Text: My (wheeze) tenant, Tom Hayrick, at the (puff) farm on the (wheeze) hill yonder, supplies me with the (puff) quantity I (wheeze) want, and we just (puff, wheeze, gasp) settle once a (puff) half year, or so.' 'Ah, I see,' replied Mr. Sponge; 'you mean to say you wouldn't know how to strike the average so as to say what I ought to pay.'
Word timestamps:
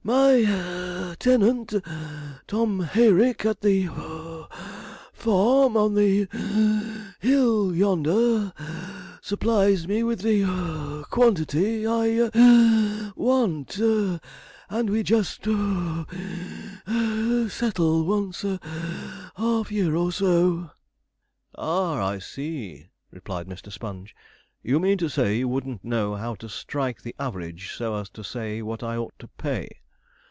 My 0.03 0.37
(wheeze) 0.41 1.15
tenant, 1.19 1.75
Tom 2.47 2.79
Hayrick, 2.79 3.45
at 3.45 3.61
the 3.61 3.87
(puff) 3.87 4.97
farm 5.13 5.77
on 5.77 5.93
the 5.93 6.23
(wheeze) 6.25 7.13
hill 7.19 7.75
yonder, 7.75 8.51
supplies 9.21 9.87
me 9.87 10.01
with 10.01 10.21
the 10.23 10.43
(puff) 10.43 11.09
quantity 11.11 11.85
I 11.85 12.29
(wheeze) 12.33 13.15
want, 13.15 13.77
and 13.77 14.89
we 14.89 15.03
just 15.03 15.43
(puff, 15.43 16.07
wheeze, 16.11 16.79
gasp) 17.51 17.55
settle 17.59 18.03
once 18.03 18.43
a 18.43 18.57
(puff) 18.59 19.31
half 19.37 19.71
year, 19.71 19.95
or 19.95 20.11
so.' 20.11 20.71
'Ah, 21.55 22.03
I 22.03 22.17
see,' 22.17 22.89
replied 23.11 23.45
Mr. 23.47 23.71
Sponge; 23.71 24.15
'you 24.63 24.79
mean 24.79 24.97
to 24.97 25.09
say 25.09 25.37
you 25.37 25.47
wouldn't 25.47 25.85
know 25.85 26.15
how 26.15 26.33
to 26.35 26.49
strike 26.49 27.03
the 27.03 27.15
average 27.19 27.71
so 27.73 27.95
as 27.95 28.09
to 28.09 28.23
say 28.23 28.63
what 28.63 28.81
I 28.81 28.95
ought 28.97 29.17
to 29.19 29.27
pay.' 29.27 29.69